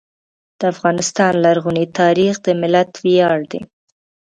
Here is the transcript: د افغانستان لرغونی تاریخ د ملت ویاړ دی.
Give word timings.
د 0.59 0.61
افغانستان 0.73 1.33
لرغونی 1.45 1.85
تاریخ 1.99 2.33
د 2.45 2.47
ملت 2.61 2.89
ویاړ 3.03 3.39
دی. 3.51 3.61